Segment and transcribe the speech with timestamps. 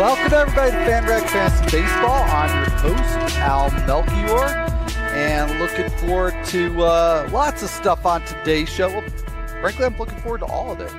[0.00, 2.24] Welcome everybody to FanRag Fantasy Baseball.
[2.24, 4.46] I'm your host, Al Melchior,
[5.12, 8.88] and looking forward to uh, lots of stuff on today's show.
[8.88, 9.04] Well,
[9.60, 10.90] frankly, I'm looking forward to all of it.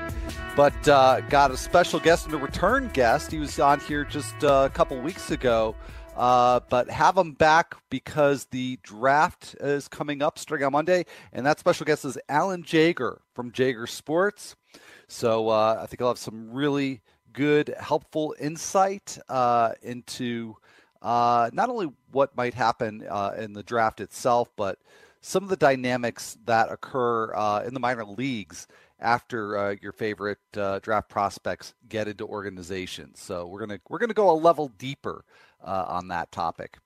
[0.56, 3.32] But uh, got a special guest and a return guest.
[3.32, 5.76] He was on here just uh, a couple weeks ago,
[6.16, 11.44] uh, but have him back because the draft is coming up starting on Monday, and
[11.48, 14.56] that special guest is Alan Jaeger from Jaeger Sports.
[15.08, 17.02] So uh, I think I'll have some really
[17.34, 20.56] good, helpful insight uh, into
[21.02, 24.80] uh, not only what might happen uh, in the draft itself, but
[25.22, 28.68] some of the dynamics that occur uh, in the minor leagues
[29.00, 33.20] after uh, your favorite uh, draft prospects get into organizations.
[33.20, 35.26] So we're gonna we're gonna go a level deeper
[35.64, 36.78] on that topic.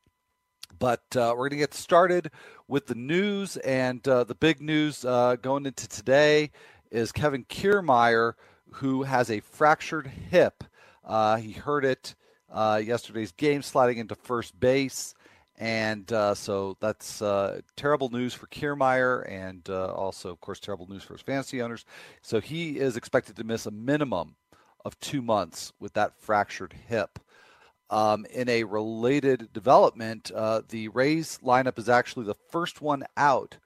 [0.79, 2.31] But we're going to get started
[2.67, 6.51] with the news, and the big news going into today
[6.91, 8.33] is Kevin Kiermaier,
[8.75, 10.63] who has a fractured hip.
[11.03, 12.15] Uh, he hurt it
[12.51, 15.13] uh, yesterday's game, sliding into first base.
[15.57, 20.89] And uh, so that's uh, terrible news for Kiermaier and uh, also, of course, terrible
[20.89, 21.85] news for his fantasy owners.
[22.21, 24.35] So he is expected to miss a minimum
[24.83, 27.19] of two months with that fractured hip.
[27.89, 33.57] Um, in a related development, uh, the Rays lineup is actually the first one out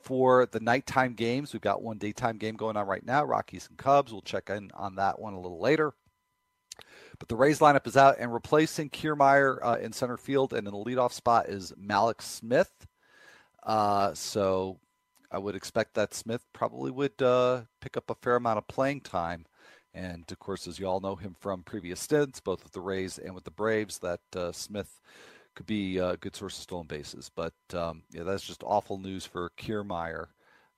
[0.00, 1.52] for the nighttime games.
[1.52, 4.12] We've got one daytime game going on right now, Rockies and Cubs.
[4.12, 5.92] We'll check in on that one a little later.
[7.18, 10.72] But the Rays lineup is out, and replacing Kiermaier uh, in center field and in
[10.72, 12.86] the leadoff spot is Mallex Smith.
[13.64, 14.78] Uh, so
[15.30, 19.00] I would expect that Smith probably would uh, pick up a fair amount of playing
[19.00, 19.46] time.
[19.92, 23.18] And of course, as you all know him from previous stints, both with the Rays
[23.18, 25.00] and with the Braves, that uh, Smith
[25.58, 27.32] could be a good source of stolen bases.
[27.34, 30.26] But um, yeah, that's just awful news for Kiermaier.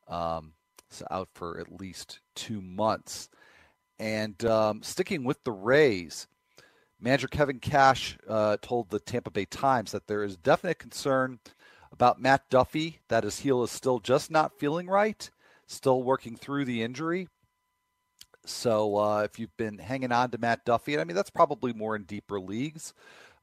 [0.09, 0.55] Um,
[0.89, 3.29] so out for at least two months.
[3.99, 6.27] And um, sticking with the Rays,
[6.99, 11.41] manager Kevin Cash uh, told the Tampa Bay Times that there is definite concern
[11.93, 15.29] about Matt Duffy, that his heel is still just not feeling right,
[15.67, 17.29] still working through the injury.
[18.47, 21.75] So uh, if you've been hanging on to Matt Duffy, and I mean, that's probably
[21.75, 22.95] more in deeper leagues.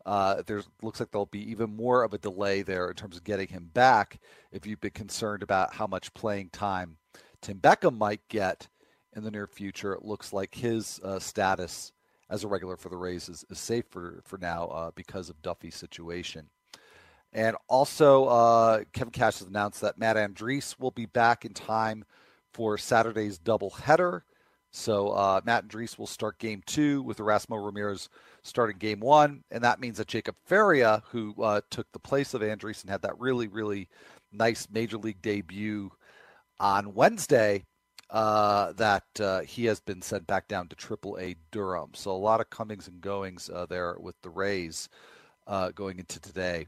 [0.08, 3.26] Uh, there looks like there'll be even more of a delay there in terms of
[3.26, 4.20] getting him back.
[4.54, 6.96] If you've been concerned about how much playing time
[7.42, 8.70] Tim Beckham might get
[9.14, 11.92] in the near future, it looks like his uh, status
[12.30, 15.42] as a regular for the Rays is, is safe for, for now uh, because of
[15.42, 16.48] Duffy's situation.
[17.34, 22.06] And also, uh, Kevin Cash has announced that Matt Andriese will be back in time
[22.54, 24.22] for Saturday's doubleheader.
[24.72, 28.10] So uh, Matt Andriese will start game two with Erasmo Ramirez
[28.48, 32.42] starting game one, and that means that Jacob Faria, who uh, took the place of
[32.42, 33.90] Andriese and had that really, really
[34.32, 35.92] nice major league debut
[36.60, 37.64] on Wednesday,
[38.10, 41.92] uh, that uh, he has been sent back down to Triple A Durham.
[41.94, 44.90] So a lot of comings and goings uh, there with the Rays
[45.46, 46.68] uh, going into today.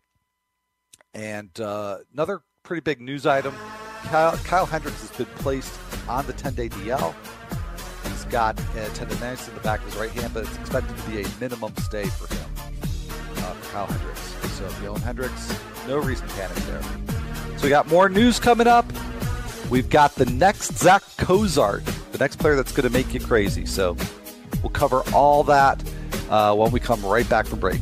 [1.13, 3.55] And uh, another pretty big news item:
[4.03, 7.15] Kyle, Kyle Hendricks has been placed on the 10-day DL
[8.29, 8.63] got a
[8.93, 11.73] tendonitis in the back of his right hand, but it's expected to be a minimum
[11.77, 12.45] stay for him,
[13.37, 14.35] uh, for Kyle Hendricks.
[14.57, 15.57] So own Hendricks,
[15.87, 16.81] no reason to panic there.
[17.57, 18.85] So we got more news coming up.
[19.69, 23.65] We've got the next Zach Cozart, the next player that's going to make you crazy.
[23.65, 23.95] So
[24.61, 25.83] we'll cover all that
[26.29, 27.81] uh, when we come right back from break.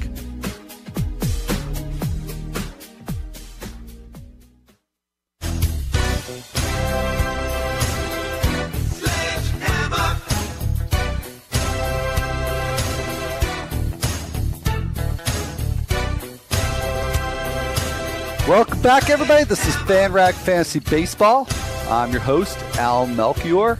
[18.48, 19.44] Welcome back, everybody.
[19.44, 21.50] This is FanRag Fantasy Baseball.
[21.90, 23.78] I'm your host, Al Melchior.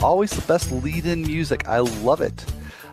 [0.00, 1.68] Always the best lead in music.
[1.68, 2.44] I love it.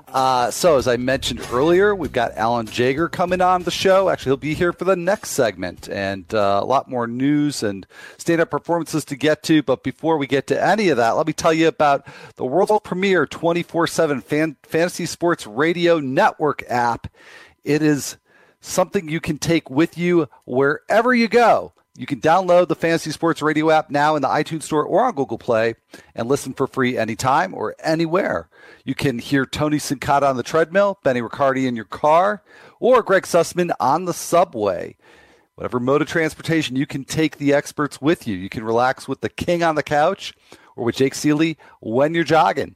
[0.10, 4.10] Uh, so, as I mentioned earlier, we've got Alan Jaeger coming on the show.
[4.10, 7.88] Actually, he'll be here for the next segment and uh, a lot more news and
[8.20, 9.64] stand up performances to get to.
[9.64, 12.06] But before we get to any of that, let me tell you about
[12.36, 17.08] the world premiere 24 7 Fantasy Sports Radio Network app.
[17.64, 18.18] It is
[18.64, 21.74] something you can take with you wherever you go.
[21.96, 25.14] You can download the Fantasy Sports Radio app now in the iTunes Store or on
[25.14, 25.76] Google Play
[26.16, 28.50] and listen for free anytime or anywhere.
[28.84, 32.42] You can hear Tony Sincata on the treadmill, Benny Riccardi in your car,
[32.80, 34.96] or Greg Sussman on the subway.
[35.54, 38.36] Whatever mode of transportation, you can take the experts with you.
[38.36, 40.34] You can relax with the king on the couch
[40.76, 42.76] or with Jake Ciely when you're jogging.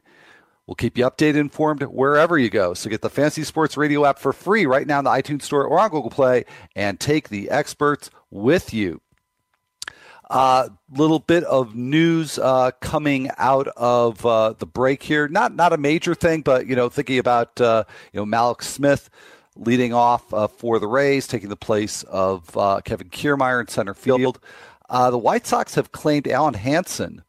[0.67, 2.73] We'll keep you updated informed wherever you go.
[2.73, 5.63] So get the Fantasy Sports Radio app for free right now in the iTunes Store
[5.63, 6.43] or on Google Play
[6.75, 9.01] and take the experts with you.
[10.29, 15.29] A uh, little bit of news uh, coming out of uh, the break here.
[15.29, 19.09] Not not a major thing, but you know, thinking about uh, you know Mallex Smith
[19.55, 23.93] leading off uh, for the Rays, taking the place of uh, Kevin Kiermaier in center
[23.93, 24.37] field.
[24.89, 27.23] the White Sox have claimed Alen Hanson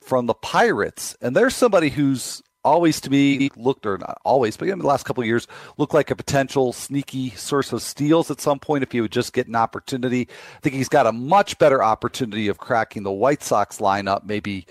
[0.00, 4.68] from the Pirates, and there's somebody who's always to me looked, or not always, but
[4.68, 5.46] in the last couple of years,
[5.76, 9.32] looked like a potential sneaky source of steals at some point if he would just
[9.32, 10.28] get an opportunity.
[10.56, 14.66] I think he's got a much better opportunity of cracking the White Sox lineup, maybe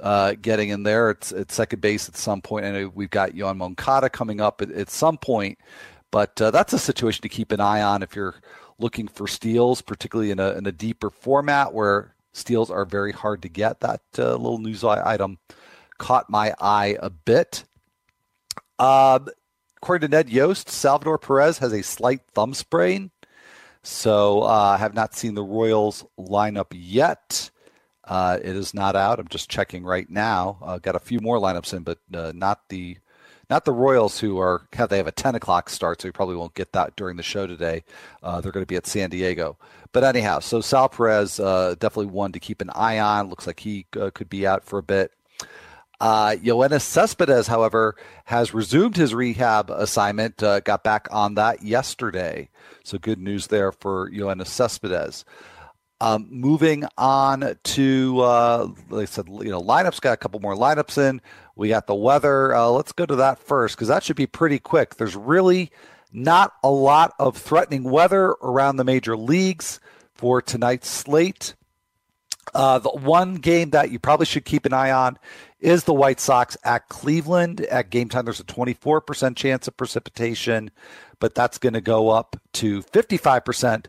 [0.00, 2.66] uh, getting in there at, at, second base at some point.
[2.66, 5.58] I know we've got Yoan Moncada coming up at, at some point,
[6.10, 8.34] but uh, that's a situation to keep an eye on if you're
[8.78, 13.42] looking for steals, particularly in a, in a deeper format where steals are very hard
[13.42, 13.80] to get.
[13.80, 15.38] That uh, little news item
[15.98, 17.64] caught my eye a bit.
[18.78, 19.20] Uh,
[19.76, 23.10] according to Ned Yost, Salvador Perez has a slight thumb sprain.
[23.82, 27.50] So uh, I uh, have not seen the Royals lineup yet.
[28.02, 29.18] Uh, it is not out.
[29.18, 30.58] I'm just checking right now.
[30.62, 32.98] Uh, got a few more lineups in, but uh, not the
[33.50, 36.36] not the Royals who are have they have a 10 o'clock start, so you probably
[36.36, 37.84] won't get that during the show today.
[38.22, 39.58] Uh, they're going to be at San Diego.
[39.92, 43.28] But anyhow, so Sal Perez uh, definitely one to keep an eye on.
[43.28, 45.12] Looks like he uh, could be out for a bit.
[46.00, 52.48] Uh, Yoenis Cespedes, however, has resumed his rehab assignment, uh, got back on that yesterday.
[52.84, 55.24] So good news there for Yoenis Cespedes.
[56.00, 60.56] Um, moving on to, uh, like I said, you know, lineups got a couple more
[60.56, 61.22] lineups in.
[61.56, 62.54] We got the weather.
[62.54, 64.96] Uh, let's go to that first because that should be pretty quick.
[64.96, 65.70] There's really
[66.12, 69.80] not a lot of threatening weather around the major leagues
[70.14, 71.54] for tonight's slate.
[72.54, 75.18] Uh, the one game that you probably should keep an eye on
[75.64, 77.62] is the White Sox at Cleveland.
[77.62, 80.70] At game time, there's a 24% chance of precipitation,
[81.20, 83.86] but that's going to go up to 55%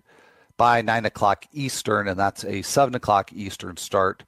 [0.56, 4.24] by 9 o'clock Eastern, and that's a 7 o'clock Eastern start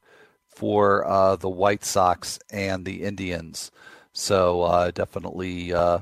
[0.49, 3.71] for uh, the White Sox and the Indians.
[4.11, 5.99] So uh, definitely uh,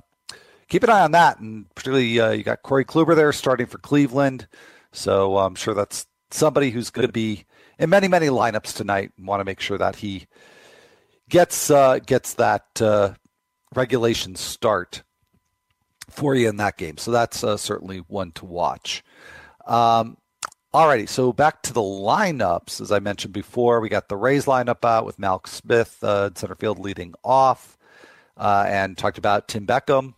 [0.67, 1.39] keep an eye on that.
[1.39, 4.47] And particularly, uh, you got Corey Kluber there starting for Cleveland.
[4.91, 7.45] So I'm sure that's somebody who's going to be
[7.77, 10.25] in many, many lineups tonight and want to make sure that he
[11.29, 13.13] gets uh, gets that uh,
[13.73, 15.03] regulation start
[16.09, 16.97] for you in that game.
[16.97, 19.03] So that's uh, certainly one to watch.
[19.65, 20.17] Um,
[20.75, 22.81] Alrighty, so back to the lineups.
[22.81, 26.55] As I mentioned before, we got the Rays lineup out with Mallex Smith uh, center
[26.55, 27.77] field leading off,
[28.35, 30.15] uh, and talked about Tim Beckham.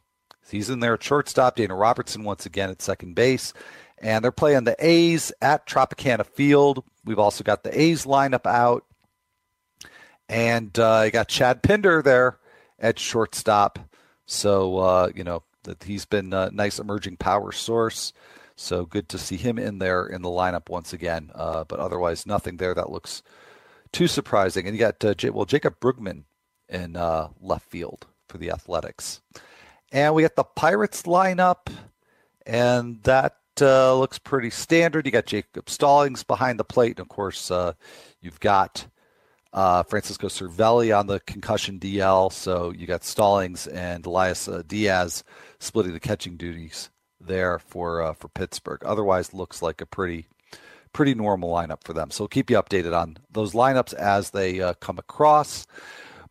[0.49, 1.57] He's in there at shortstop.
[1.57, 3.53] Dana Robertson once again at second base,
[3.99, 6.83] and they're playing the A's at Tropicana Field.
[7.05, 8.83] We've also got the A's lineup out,
[10.29, 12.37] and uh, you got Chad Pinder there
[12.79, 13.79] at shortstop.
[14.25, 18.13] So uh, you know that he's been a nice emerging power source.
[18.55, 21.29] So good to see him in there in the lineup once again.
[21.35, 23.21] Uh, but otherwise, nothing there that looks
[23.91, 24.65] too surprising.
[24.65, 26.23] And you got uh, J- well Jaycob Brugman
[26.67, 29.21] in uh, left field for the Athletics,
[29.91, 31.71] and we got the Pirates lineup,
[32.45, 35.05] and that uh, looks pretty standard.
[35.05, 37.73] You got Jacob Stallings behind the plate, and of course, uh,
[38.19, 38.87] you've got
[39.57, 42.31] uh, Francisco Cervelli on the concussion DL.
[42.31, 45.23] So you got Stallings and Elias uh, Diaz
[45.57, 48.83] splitting the catching duties there for uh, for Pittsburgh.
[48.85, 50.27] Otherwise, looks like a pretty
[50.93, 52.11] pretty normal lineup for them.
[52.11, 55.65] So we'll keep you updated on those lineups as they uh, come across.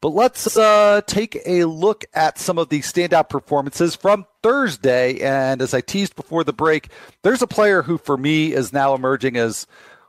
[0.00, 5.18] But let's uh, take a look at some of the standout performances from Thursday.
[5.18, 6.90] And as I teased before the break,
[7.22, 9.66] there's a player who, for me, is now emerging as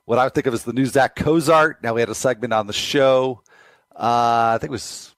[0.07, 1.83] what I would think of as the new Zach Cozart.
[1.83, 3.43] Now we had a segment on the show.
[3.93, 5.13] Uh, I think it was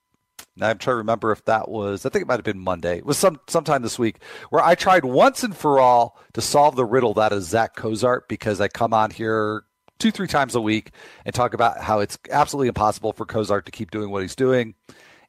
[0.59, 2.07] I'm trying to remember if that was.
[2.07, 2.97] I think it might have been Monday.
[2.97, 4.17] It was some sometime this week
[4.49, 8.27] where I tried once and for all to solve the riddle that is Zach Cozart
[8.27, 9.63] because I come on here
[9.99, 10.91] two three times a week
[11.23, 14.73] and talk about how it's absolutely impossible for Cozart to keep doing what he's doing,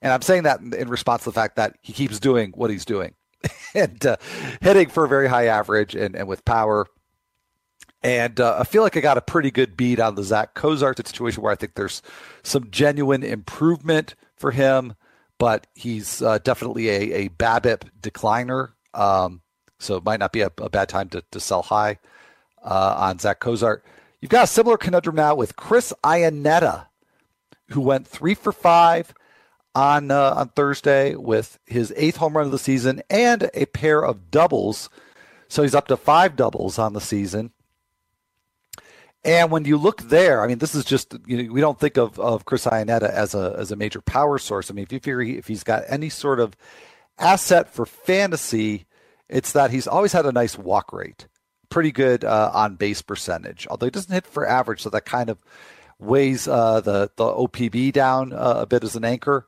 [0.01, 2.87] and I'm saying that in response to the fact that he keeps doing what he's
[2.87, 3.15] doing
[3.75, 4.17] and uh,
[4.63, 6.87] hitting for a very high average and, and with power.
[8.03, 11.07] And uh, I feel like I got a pretty good beat on the Zach Cozart
[11.07, 12.01] situation where I think there's
[12.43, 14.95] some genuine improvement for him
[15.41, 18.73] but he's uh, definitely a, a BABIP decliner.
[18.93, 19.41] Um,
[19.79, 21.99] so it might not be a, a bad time to, to sell high
[22.63, 23.83] uh, on Zach Cozart.
[24.21, 26.87] You've got a similar conundrum now with Chris Iannetta,
[27.71, 29.15] who went three for five
[29.75, 34.05] on uh, on Thursday with his eighth home run of the season and a pair
[34.05, 34.91] of doubles.
[35.49, 37.53] So he's up to five doubles on the season.
[39.23, 41.99] And when you look there, I mean, this is just you know, we don't think
[41.99, 44.71] of, of Chris Iannetta as a as a major power source.
[44.71, 46.57] I mean, if you figure he, if he's got any sort of
[47.19, 48.87] asset for fantasy,
[49.29, 51.29] it's that he's always had a nice walk rate,
[51.69, 53.67] pretty good uh, on base percentage.
[53.71, 55.39] Although he doesn't hit for average, so that kind of
[55.99, 59.47] weighs uh, the the OPB down uh, a bit as an anchor.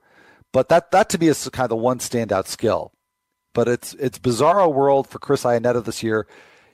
[0.53, 2.93] But that that to me is kind of the one standout skill.
[3.55, 6.27] But it's it's bizarro world for Chris Iannetta this year.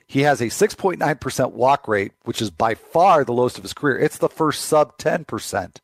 [0.09, 3.99] He has a 6.9% walk rate, which is by far the lowest of his career.
[3.99, 5.75] It's the first sub 10%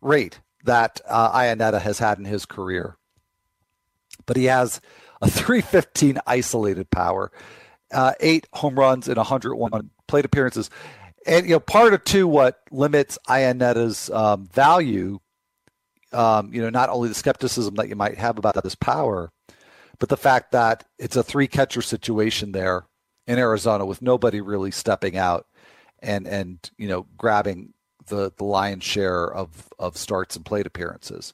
[0.00, 2.96] rate that uh, Iannetta has had in his career.
[4.24, 4.80] But he has
[5.20, 7.32] a 315 isolated power,
[7.92, 10.70] uh, eight home runs in 101 plate appearances.
[11.26, 15.18] And, you know, part of, too, what limits Iannetta's um, value,
[16.12, 19.32] um, you know, not only the skepticism that you might have about his power,
[19.98, 22.84] but the fact that it's a three catcher situation there
[23.26, 25.46] in Arizona with nobody really stepping out
[26.02, 27.74] and and you know grabbing
[28.06, 31.32] the the lion's share of of starts and plate appearances.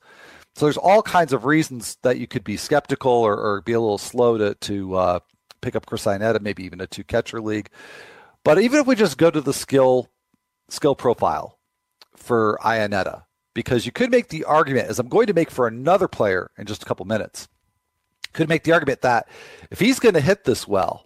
[0.55, 3.81] So there's all kinds of reasons that you could be skeptical or, or be a
[3.81, 5.19] little slow to to uh,
[5.61, 7.69] pick up Chris Iannetta, maybe even a two catcher league.
[8.45, 10.09] But even if we just go to the skill
[10.69, 11.59] skill profile
[12.15, 13.25] for Iannetta,
[13.55, 16.67] because you could make the argument, as I'm going to make for another player in
[16.67, 17.49] just a couple minutes,
[18.33, 19.29] could make the argument that
[19.71, 21.06] if he's going to hit this well,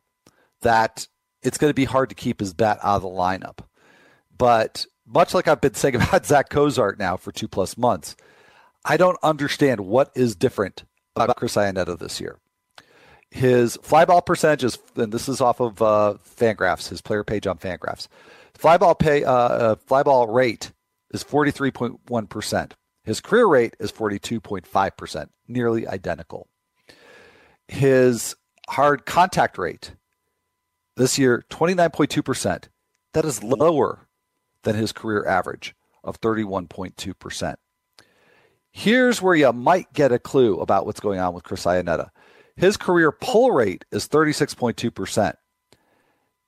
[0.62, 1.06] that
[1.42, 3.58] it's going to be hard to keep his bat out of the lineup.
[4.36, 8.16] But much like I've been saying about Zach Cozart now for two plus months,
[8.84, 10.84] I don't understand what is different
[11.16, 12.38] about Chris Iannetta this year.
[13.30, 17.58] His flyball percentage is, and this is off of uh, Fangraphs, his player page on
[17.58, 18.08] Fangraphs.
[18.54, 20.72] Fly ball pay, uh, uh, fly ball rate
[21.12, 22.72] is 43.1%.
[23.04, 26.48] His career rate is 42.5%, nearly identical.
[27.68, 28.34] His
[28.68, 29.92] hard contact rate
[31.00, 32.64] this year, 29.2%.
[33.14, 34.06] That is lower
[34.62, 37.54] than his career average of 31.2%.
[38.70, 42.10] Here's where you might get a clue about what's going on with Chris Iannetta.
[42.54, 45.34] His career pull rate is 36.2%.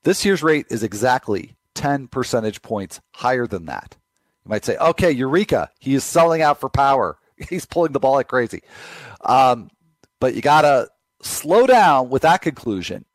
[0.05, 3.97] This year's rate is exactly 10 percentage points higher than that.
[4.45, 7.19] You might say, okay, Eureka, he is selling out for power.
[7.49, 8.63] He's pulling the ball like crazy.
[9.23, 9.71] Um,
[10.21, 10.89] but you got to
[11.23, 13.07] slow down with that conclusion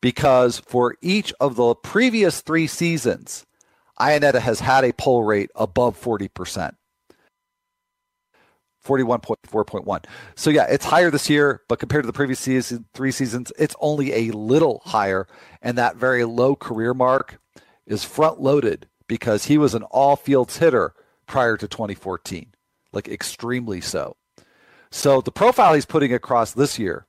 [0.00, 3.46] because for each of the previous three seasons,
[3.98, 6.74] Iannetta has had a pull rate above 40%.
[8.86, 10.04] 41.4.1.
[10.34, 13.76] So yeah, it's higher this year, but compared to the previous season, three seasons, it's
[13.80, 15.26] only a little higher.
[15.60, 17.38] And that very low career mark
[17.86, 20.94] is front loaded because he was an all fields hitter
[21.26, 22.54] prior to 2014,
[22.92, 24.16] like extremely so.
[24.90, 27.06] So the profile he's putting across this year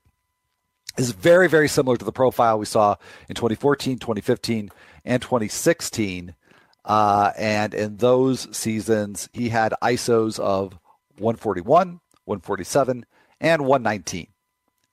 [1.00, 2.96] is very, very similar to the profile we saw
[3.30, 4.70] in 2014, 2015,
[5.06, 6.36] and 2016.
[6.84, 10.74] Uh, and in those seasons, he had ISOs of
[11.18, 13.06] 141, 147,
[13.40, 14.28] and 119.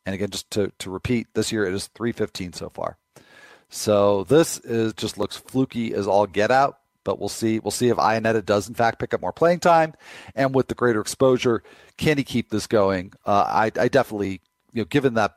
[0.04, 2.98] And again, just to, to repeat, this year it is 315 so far.
[3.68, 7.58] So this is just looks fluky as all get out, but we'll see.
[7.58, 9.94] We'll see if Iannetta does in fact pick up more playing time,
[10.36, 11.64] and with the greater exposure,
[11.96, 13.12] can he keep this going?
[13.24, 14.40] Uh, I, I definitely,
[14.72, 15.34] you know, given that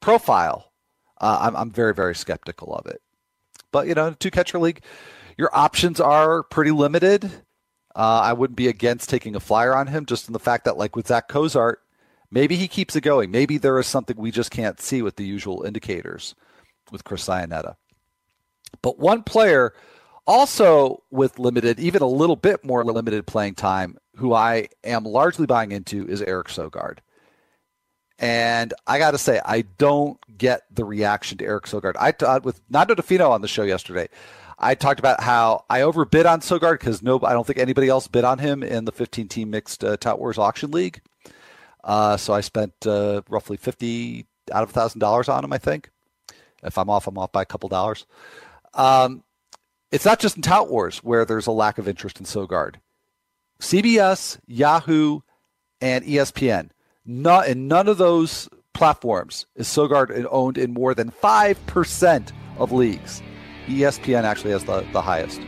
[0.00, 0.72] profile,
[1.20, 3.02] uh, I'm, I'm very, very skeptical of it.
[3.72, 4.82] But, you know, two catcher league,
[5.36, 7.24] your options are pretty limited.
[7.94, 10.76] Uh, I wouldn't be against taking a flyer on him just in the fact that,
[10.76, 11.82] like with Zach Cozart,
[12.30, 13.30] maybe he keeps it going.
[13.30, 16.34] Maybe there is something we just can't see with the usual indicators
[16.90, 17.76] with Chris Iannetta.
[18.82, 19.72] But one player
[20.26, 25.46] also with limited, even a little bit more limited playing time, who I am largely
[25.46, 26.98] buying into is Eric Sogard.
[28.20, 31.94] And I got to say, I don't get the reaction to Eric Sogard.
[31.98, 34.08] I talked with Nando Di Fino on the show yesterday.
[34.58, 38.08] I talked about how I overbid on Sogard because no, I don't think anybody else
[38.08, 41.00] bid on him in the 15 team mixed uh, Tout Wars auction league.
[41.82, 45.52] Uh, so I spent uh, roughly 50 out of thousand dollars on him.
[45.52, 45.90] I think.
[46.62, 48.04] If I'm off, I'm off by a couple dollars.
[48.74, 49.24] Um,
[49.90, 52.74] it's not just in Tout Wars where there's a lack of interest in Sogard.
[53.62, 55.20] CBS, Yahoo,
[55.80, 56.68] and ESPN
[57.04, 62.72] not in none of those platforms is Sogard owned in more than five percent of
[62.72, 63.22] leagues.
[63.66, 65.40] ESPN actually has the, the highest.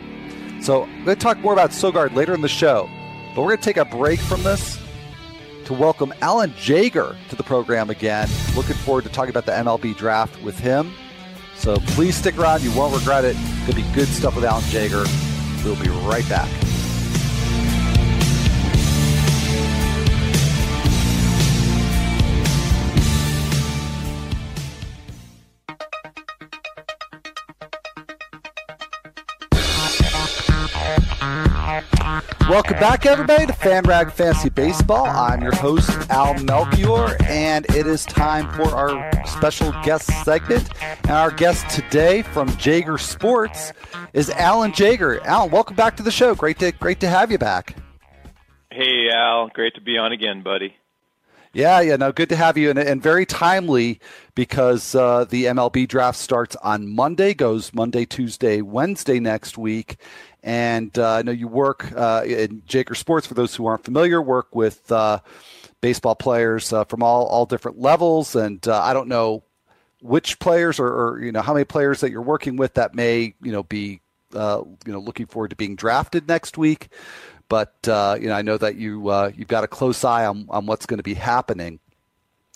[0.63, 2.89] So I'm going to talk more about Sogard later in the show,
[3.35, 4.79] but we're going to take a break from this
[5.65, 8.29] to welcome Alan Jaeger to the program again.
[8.55, 10.93] Looking forward to talking about the MLB draft with him.
[11.57, 13.37] So please stick around; you won't regret it.
[13.67, 15.05] Could be good stuff with Alan Jaeger.
[15.65, 16.51] We'll be right back.
[32.53, 35.07] Welcome back, everybody, to FanRag Fantasy Baseball.
[35.07, 40.69] I'm your host, Al Melchior, and it is time for our special guest segment.
[41.05, 43.73] And our guest today from Jaeger Sports
[44.13, 45.25] is Alan Jaeger.
[45.25, 46.35] Alan, welcome back to the show.
[46.35, 47.75] Great to great to have you back.
[48.71, 49.49] Hey, Al.
[49.49, 50.77] Great to be on again, buddy.
[51.55, 54.01] Yeah, yeah, no, good to have you, and, and very timely
[54.35, 59.97] because uh, the MLB draft starts on Monday, goes Monday, Tuesday, Wednesday next week,
[60.43, 63.27] and uh, I know you work uh, in Jaeger Sports.
[63.27, 65.21] For those who aren't familiar, work with uh,
[65.81, 69.45] baseball players uh, from all all different levels, and uh, I don't know
[70.01, 73.35] which players or, or, you know how many players that you're working with that may
[73.41, 74.01] you know be
[74.33, 74.39] you
[74.87, 76.89] know looking forward to being drafted next week.
[77.53, 80.47] But uh, you know, I know that you uh, you've got a close eye on,
[80.49, 81.81] on what's going to be happening.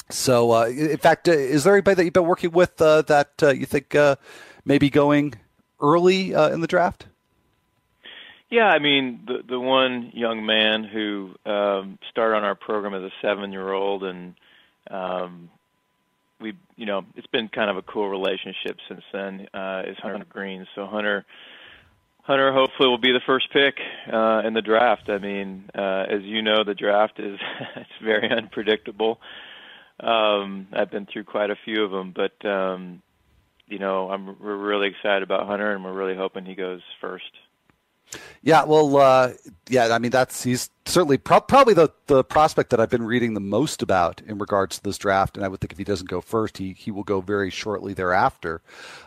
[0.08, 3.32] So, uh, in fact, uh, is there anybody that you've been working with uh, that
[3.42, 3.94] uh, you think
[4.64, 5.34] may be going
[5.82, 7.08] early in the draft?
[8.50, 13.02] Yeah, I mean, the the one young man who um, started on our program as
[13.02, 14.34] a seven year old, and
[14.90, 15.50] um,
[16.40, 19.40] we, you know, it's been kind of a cool relationship since then.
[19.86, 20.66] is Hunter Greene.
[20.76, 21.24] So Hunter
[22.26, 23.76] Hunter hopefully will be the first pick
[24.12, 25.08] uh, in the draft.
[25.08, 27.38] I mean, uh, as you know, the draft is
[27.76, 29.20] it's very unpredictable.
[30.00, 33.00] Um, I've been through quite a few of them, but um,
[33.68, 37.24] you know, I'm we're really excited about Hunter, and we're really hoping he goes first.
[38.42, 39.32] Yeah, well, uh,
[39.68, 43.34] yeah, I mean that's he's certainly pro- probably the the prospect that I've been reading
[43.34, 46.08] the most about in regards to this draft, and I would think if he doesn't
[46.08, 48.62] go first, he he will go very shortly thereafter.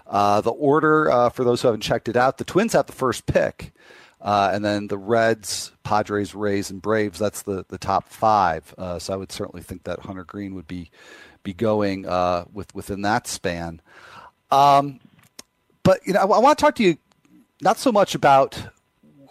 [0.06, 2.94] Uh, the order uh, for those who haven't checked it out, the Twins have the
[2.94, 3.72] first pick,
[4.22, 7.20] uh, and then the Reds, Padres, Rays, and Braves.
[7.20, 8.74] That's the the top five.
[8.78, 10.92] Uh, so I would certainly think that Hunter Greene would be
[11.44, 13.82] be going uh, with within that span.
[14.52, 15.00] Um,
[15.84, 16.98] but you know, I, I want to talk to you
[17.62, 18.62] not so much about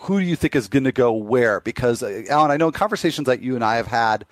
[0.01, 1.61] who do you think is going to go where?
[1.61, 4.27] Because uh, Alan, I know in conversations that you and I have had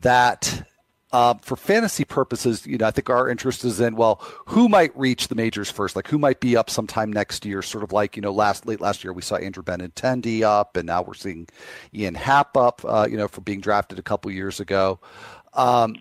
[0.00, 0.66] that
[1.12, 4.96] uh, for fantasy purposes, you know, I think our interest is in well, who might
[4.98, 5.94] reach the majors first?
[5.94, 7.62] Like who might be up sometime next year?
[7.62, 10.86] Sort of like you know, last late last year we saw Andrew Benintendi up, and
[10.86, 11.48] now we're seeing
[11.94, 12.82] Ian Happ up.
[12.84, 14.98] Uh, you know, for being drafted a couple years ago.
[15.54, 15.96] Um,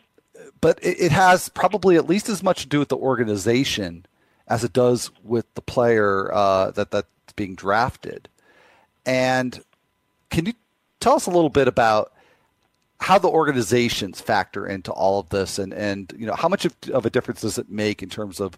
[0.59, 4.05] but it, it has probably at least as much to do with the organization
[4.47, 8.27] as it does with the player uh, that that's being drafted.
[9.05, 9.63] And
[10.29, 10.53] can you
[10.99, 12.11] tell us a little bit about
[12.99, 16.75] how the organizations factor into all of this and, and you know how much of,
[16.93, 18.57] of a difference does it make in terms of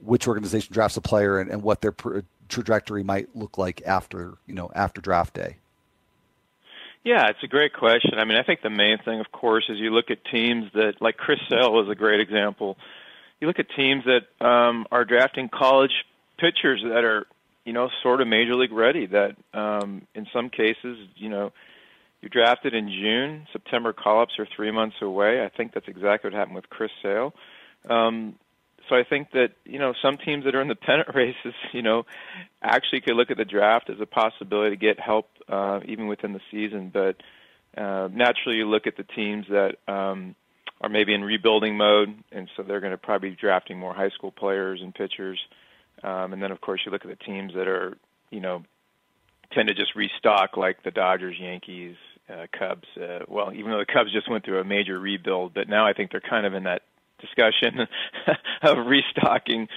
[0.00, 4.38] which organization drafts a player and, and what their pr- trajectory might look like after
[4.46, 5.56] you know after draft day
[7.04, 8.14] yeah, it's a great question.
[8.18, 11.02] I mean, I think the main thing, of course, is you look at teams that,
[11.02, 12.78] like Chris Sale is a great example.
[13.40, 15.92] You look at teams that um, are drafting college
[16.38, 17.26] pitchers that are
[17.64, 19.06] you know, sort of major league ready.
[19.06, 21.52] That um, in some cases, you know,
[22.20, 25.44] you drafted in June, September call-ups are three months away.
[25.44, 27.34] I think that's exactly what happened with Chris Sale.
[27.88, 28.36] Um,
[28.88, 31.82] so I think that you know some teams that are in the pennant races, you
[31.82, 32.04] know,
[32.62, 36.32] actually could look at the draft as a possibility to get help uh, even within
[36.32, 36.90] the season.
[36.92, 37.16] But
[37.80, 40.34] uh, naturally, you look at the teams that um,
[40.80, 44.10] are maybe in rebuilding mode, and so they're going to probably be drafting more high
[44.10, 45.38] school players and pitchers.
[46.04, 47.96] Um, and then, of course, you look at the teams that are,
[48.30, 48.62] you know,
[49.52, 51.96] tend to just restock, like the Dodgers, Yankees,
[52.28, 52.86] uh, Cubs.
[52.96, 55.92] Uh, well, even though the Cubs just went through a major rebuild, but now I
[55.92, 56.82] think they're kind of in that
[57.20, 57.86] discussion
[58.62, 59.68] of restocking.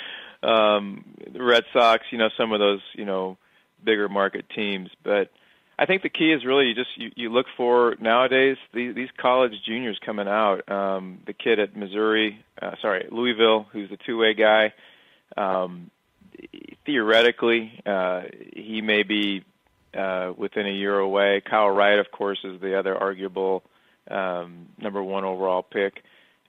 [0.44, 3.38] Um, the Red Sox, you know, some of those, you know,
[3.84, 4.90] bigger market teams.
[5.04, 5.32] But
[5.80, 9.10] I think the key is really you just you, you look for nowadays these, these
[9.20, 10.70] college juniors coming out.
[10.70, 14.74] Um, the kid at Missouri, uh, sorry, Louisville, who's the two-way guy.
[15.36, 15.92] Um,
[16.88, 18.24] theoretically, uh,
[18.56, 19.44] he may be
[19.96, 21.44] uh, within a year away.
[21.48, 23.62] Kyle Wright, of course, is the other arguable
[24.10, 26.02] um, number one overall pick.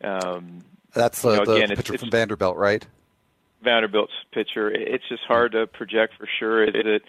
[0.03, 0.61] Um,
[0.94, 2.87] That's uh, you know, the again, pitcher it's, from it's Vanderbilt, right?
[3.62, 4.70] Vanderbilt's pitcher.
[4.70, 6.64] It's just hard to project for sure.
[6.64, 7.03] Is it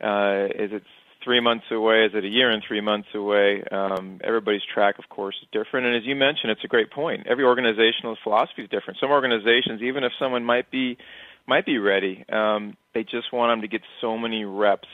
[0.00, 0.82] uh, is it
[1.24, 2.04] three months away?
[2.04, 3.62] Is it a year and three months away?
[3.70, 5.86] Um, everybody's track, of course, is different.
[5.86, 7.26] And as you mentioned, it's a great point.
[7.26, 8.98] Every organizational philosophy is different.
[9.00, 10.98] Some organizations, even if someone might be
[11.46, 12.24] might be ready.
[12.28, 14.88] Um, they just want them to get so many reps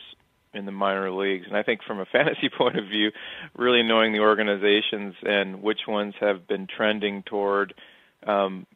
[0.55, 1.47] in the minor leagues.
[1.47, 3.11] And I think from a fantasy point of view,
[3.57, 7.75] really knowing the organizations and which ones have been trending toward
[8.27, 8.67] um,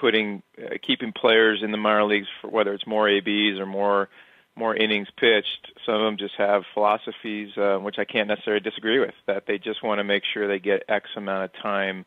[0.00, 4.08] putting uh, keeping players in the minor leagues for whether it's more ABs or more
[4.54, 5.72] more innings pitched.
[5.86, 9.56] Some of them just have philosophies, uh, which I can't necessarily disagree with, that they
[9.56, 12.04] just want to make sure they get X amount of time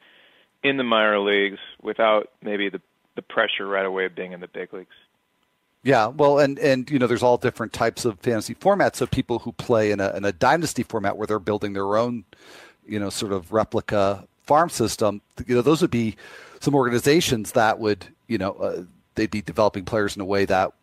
[0.64, 2.82] in the minor leagues without maybe the,
[3.16, 4.96] the pressure right away of being in the big leagues.
[5.86, 8.96] Yeah, well, and and you know, there's all different types of fantasy formats.
[8.96, 12.26] So people who play in a in a dynasty format where they're building their own,
[12.88, 16.16] you know, sort of replica farm system, you know, those would be
[16.60, 18.82] some organizations that would, you know, uh,
[19.14, 20.74] they'd be developing players in a way that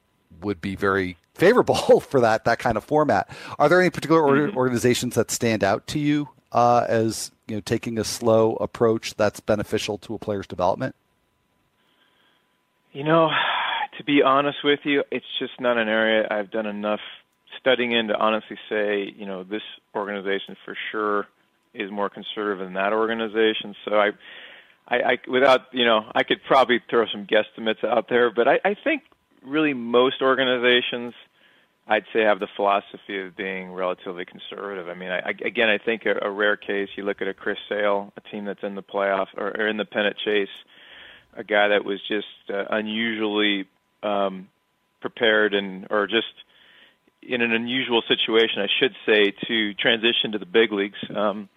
[0.40, 3.28] would be very favorable for that that kind of format.
[3.58, 4.56] Are there any particular mm-hmm.
[4.56, 9.40] organizations that stand out to you uh, as you know taking a slow approach that's
[9.40, 10.94] beneficial to a player's development?
[12.92, 13.30] You know,
[14.02, 16.98] to be honest with you, it's just not an area I've done enough
[17.60, 19.62] studying in to honestly say, you know, this
[19.94, 21.28] organization for sure
[21.72, 23.76] is more conservative than that organization.
[23.84, 24.10] So I,
[24.88, 28.58] I, I without, you know, I could probably throw some guesstimates out there, but I,
[28.64, 29.04] I think
[29.40, 31.14] really most organizations,
[31.86, 34.88] I'd say, have the philosophy of being relatively conservative.
[34.88, 36.88] I mean, I, again, I think a, a rare case.
[36.96, 39.76] You look at a Chris Sale, a team that's in the playoff or, or in
[39.76, 40.48] the pennant chase,
[41.34, 43.68] a guy that was just uh, unusually
[44.02, 44.48] um,
[45.00, 46.32] prepared and or just
[47.22, 50.98] in an unusual situation, I should say, to transition to the big leagues.
[51.14, 51.48] Um,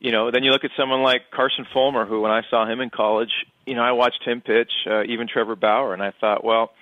[0.00, 2.80] you know, then you look at someone like Carson Fulmer, who when I saw him
[2.80, 3.30] in college,
[3.66, 6.72] you know, I watched him pitch, uh, even Trevor Bauer, and I thought, well,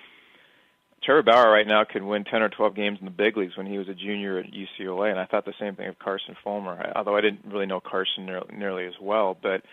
[1.03, 3.65] Trevor Bauer right now could win 10 or 12 games in the big leagues when
[3.65, 6.91] he was a junior at UCLA, and I thought the same thing of Carson Fulmer.
[6.95, 9.63] Although I didn't really know Carson nearly as well, but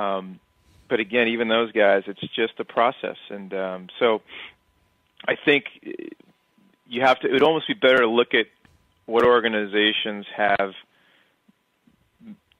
[0.00, 0.40] um,
[0.88, 4.22] but again, even those guys, it's just a process, and um, so
[5.26, 5.64] I think
[6.86, 7.28] you have to.
[7.28, 8.46] It would almost be better to look at
[9.06, 10.72] what organizations have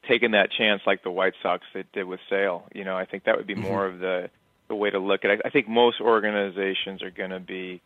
[0.08, 2.64] taken that chance, like the White Sox that did with Sale.
[2.74, 3.62] You know, I think that would be mm-hmm.
[3.62, 4.30] more of the
[4.68, 5.40] the way to look at it.
[5.44, 7.82] I think most organizations are going to be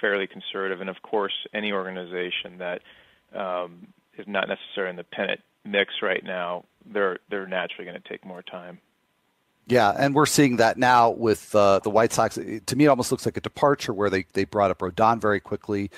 [0.00, 2.82] fairly conservative, and of course, any organization that
[3.34, 8.08] um, is not necessarily in the pennant mix right now, they're they're naturally going to
[8.08, 8.78] take more time.
[9.66, 12.34] Yeah, and we're seeing that now with uh, the White Sox.
[12.34, 15.38] To me, it almost looks like a departure where they, they brought up Rodon very
[15.38, 15.90] quickly,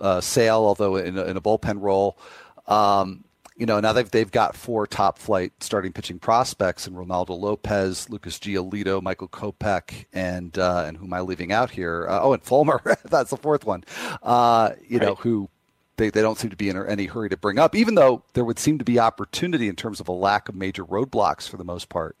[0.00, 2.18] uh, Sale, although in a, in a bullpen role.
[2.66, 3.24] Um,
[3.56, 8.10] you know, now they've they've got four top flight starting pitching prospects in Reynaldo Lopez,
[8.10, 12.06] Lucas Giolito, Michael Kopech, and uh, and who am I leaving out here?
[12.08, 12.82] Uh, oh, and Fulmer.
[13.04, 13.84] That's the fourth one.
[14.22, 15.06] Uh, you right.
[15.06, 15.48] know, who
[15.96, 18.44] they, they don't seem to be in any hurry to bring up, even though there
[18.44, 21.64] would seem to be opportunity in terms of a lack of major roadblocks for the
[21.64, 22.16] most part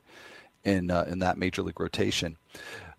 [0.64, 2.36] in uh, in that major league rotation.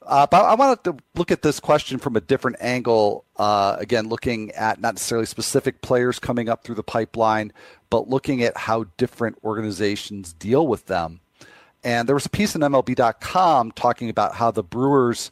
[0.05, 3.25] Uh, but I wanted to look at this question from a different angle.
[3.37, 7.51] Uh, again, looking at not necessarily specific players coming up through the pipeline,
[7.89, 11.21] but looking at how different organizations deal with them.
[11.83, 15.31] And there was a piece in MLB.com talking about how the Brewers,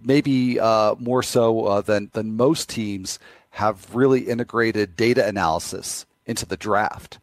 [0.00, 3.18] maybe uh, more so uh, than than most teams,
[3.50, 7.18] have really integrated data analysis into the draft.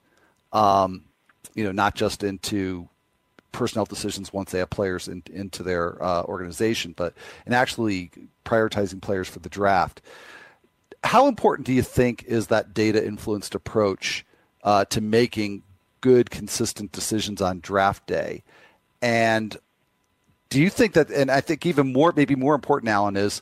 [0.52, 1.06] Um,
[1.54, 2.90] you know, not just into
[3.54, 7.14] personnel decisions once they have players in, into their uh, organization, but
[7.46, 8.12] in actually
[8.44, 10.02] prioritizing players for the draft.
[11.06, 14.26] How important do you think is that data influenced approach
[14.64, 15.64] uh, to making
[16.02, 18.44] good, consistent decisions on draft day?
[19.02, 19.56] And
[20.50, 23.42] do you think that, and I think even more, maybe more important, Alan, is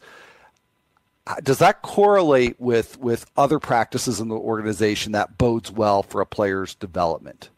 [1.27, 6.19] uh, does that correlate with with other practices in the organization that bodes well for
[6.19, 7.49] a player's development?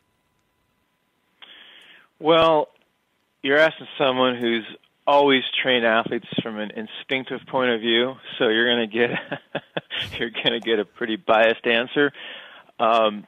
[2.24, 2.70] Well,
[3.42, 4.64] you're asking someone who's
[5.06, 9.10] always trained athletes from an instinctive point of view, so you're going to get
[10.18, 12.14] you're going to get a pretty biased answer.
[12.80, 13.28] Um,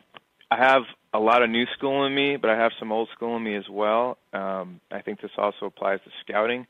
[0.49, 3.35] I have a lot of new school in me, but I have some old school
[3.35, 4.17] in me as well.
[4.31, 6.65] Um, I think this also applies to scouting.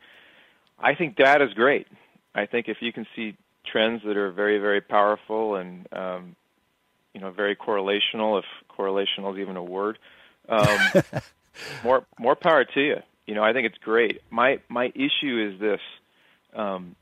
[0.79, 1.85] I think data is great.
[2.33, 3.37] I think if you can see
[3.71, 6.35] trends that are very, very powerful and um,
[7.13, 9.99] you know very correlational, if correlational is even a word,
[10.49, 10.79] um,
[11.83, 12.97] more more power to you.
[13.25, 14.21] You know, I think it's great.
[14.29, 15.79] My my issue is this.
[16.53, 16.95] Um,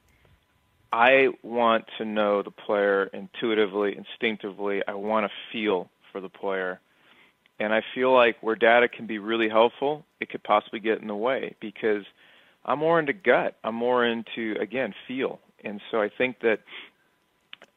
[0.91, 4.81] I want to know the player intuitively, instinctively.
[4.87, 6.79] I want to feel for the player.
[7.59, 11.07] And I feel like where data can be really helpful, it could possibly get in
[11.07, 12.03] the way because
[12.65, 13.57] I'm more into gut.
[13.63, 15.39] I'm more into again feel.
[15.63, 16.59] And so I think that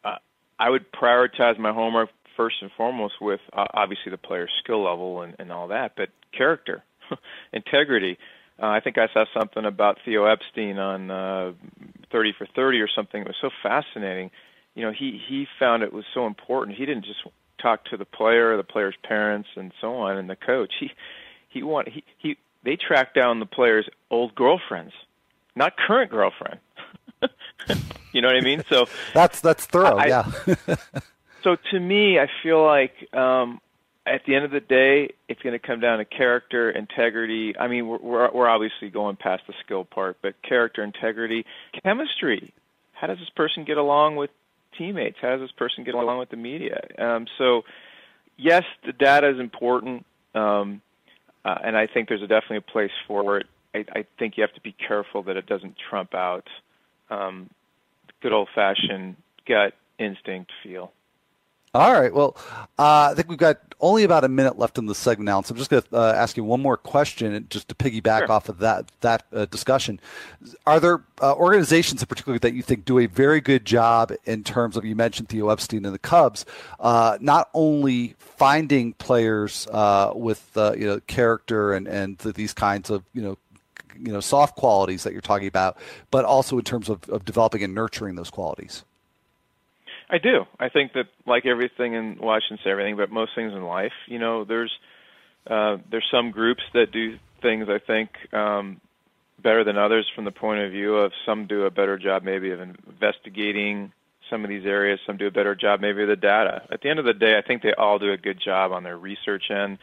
[0.05, 0.17] uh,
[0.59, 5.23] I would prioritize my homework first and foremost with uh, obviously the player's skill level
[5.23, 6.85] and, and all that, but character,
[7.53, 8.19] integrity.
[8.63, 11.53] Uh, I think I saw something about Theo Epstein on uh,
[12.11, 13.21] 30 for 30 or something.
[13.21, 14.31] It was so fascinating.
[14.75, 16.77] You know, he he found it was so important.
[16.77, 17.21] He didn't just
[17.61, 20.73] talk to the player, the player's parents, and so on, and the coach.
[20.79, 20.91] He
[21.49, 24.93] he want he he they tracked down the player's old girlfriends,
[25.55, 26.61] not current girlfriend.
[28.17, 28.65] You know what I mean?
[28.71, 29.99] So that's that's thorough.
[29.99, 30.33] I, yeah.
[31.47, 33.61] so to me, I feel like um,
[34.05, 37.57] at the end of the day, it's going to come down to character, integrity.
[37.57, 41.47] I mean, we're, we're we're obviously going past the skill part, but character, integrity,
[41.85, 42.53] chemistry.
[42.95, 44.31] How does this person get along with
[44.77, 45.19] teammates?
[45.23, 46.81] How does this person get along with the media?
[46.99, 47.63] Um, so,
[48.37, 50.05] yes, the data is important,
[50.35, 50.83] um,
[51.45, 53.47] uh, and I think there's a definitely a place for it.
[53.73, 56.49] I, I think you have to be careful that it doesn't trump out
[57.09, 57.51] um,
[58.21, 59.15] good old-fashioned
[59.47, 60.91] gut instinct feel.
[61.77, 62.13] All right.
[62.13, 62.35] Well,
[62.79, 65.53] uh, I think we've got only about a minute left in the segment now, so
[65.53, 68.33] I'm just going to uh, ask you one more question, just to piggyback sure.
[68.33, 70.01] off of that that uh, discussion.
[70.67, 74.43] Are there uh, organizations in particular that you think do a very good job in
[74.43, 76.47] terms of you mentioned Theo Epstein and the Cubs,
[76.81, 83.05] uh, not only finding players uh, with you know character and and these kinds of
[83.13, 83.37] you know
[84.01, 85.77] you know soft qualities that you're talking about,
[86.11, 88.83] but also in terms of, of developing and nurturing those qualities?
[90.09, 90.45] I do.
[90.61, 93.63] I think that like everything in well, I shouldn't say everything, but most things in
[93.63, 94.73] life, you know, there's
[95.49, 98.81] uh, there's some groups that do things I think um,
[99.43, 102.51] better than others from the point of view of some do a better job maybe
[102.51, 103.93] of investigating
[104.31, 106.63] some of these areas, some do a better job maybe of the data.
[106.71, 108.83] At the end of the day, I think they all do a good job on
[108.83, 109.79] their research end.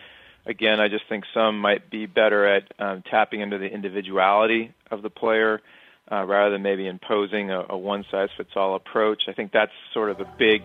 [0.46, 5.02] Again, I just think some might be better at um, tapping into the individuality of
[5.02, 5.62] the player
[6.12, 9.24] uh, rather than maybe imposing a, a one-size-fits-all approach.
[9.28, 10.63] I think that's sort of the big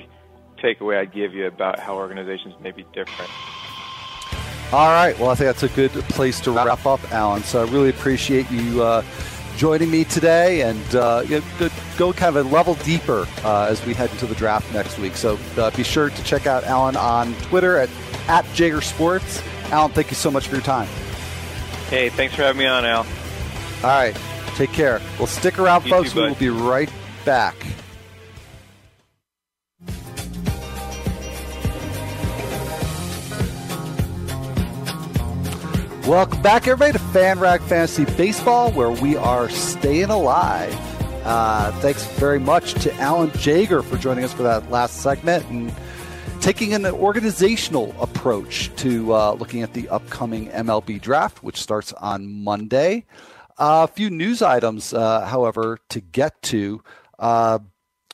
[0.63, 3.31] takeaway I'd give you about how organizations may be different.
[4.73, 5.19] All right.
[5.19, 7.43] Well, I think that's a good place to wrap up, Alan.
[7.43, 9.03] So I really appreciate you uh,
[9.57, 13.85] joining me today and uh, you know, go kind of a level deeper uh, as
[13.87, 15.17] we head into the draft next week.
[15.17, 17.89] So uh, be sure to check out Alan on Twitter at,
[18.29, 19.43] at Jaeger Sports.
[19.71, 20.89] Alan, thank you so much for your time.
[21.89, 22.99] Hey, thanks for having me on, Al.
[22.99, 23.05] All
[23.85, 24.17] right.
[24.59, 25.01] Take care.
[25.19, 26.13] Well, stick around, you folks.
[26.13, 26.91] Too, we will be right
[27.25, 27.55] back.
[36.05, 40.75] Welcome back, everybody, to FanRag Fantasy Baseball, where we are staying alive.
[41.25, 45.73] Uh, thanks very much to Alan Jaeger for joining us for that last segment and
[46.41, 52.43] taking an organizational approach to uh, looking at the upcoming MLB draft, which starts on
[52.43, 53.05] Monday.
[53.59, 56.81] Uh, a few news items, uh, however, to get to.
[57.19, 57.59] A uh,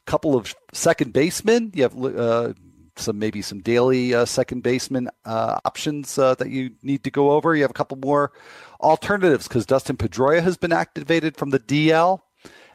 [0.07, 1.71] couple of second basemen.
[1.75, 2.55] You have uh,
[2.97, 7.55] some maybe some daily uh, second baseman uh, options that you need to go over.
[7.55, 8.33] You have a couple more
[8.81, 12.21] alternatives because Dustin Pedroia has been activated from the DL,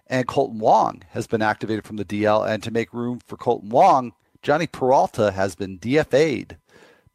[0.05, 2.47] and Kolten Wong has been activated from the DL.
[2.47, 6.57] And to make room for Kolten Wong, Jhonny Peralta has been DFA'd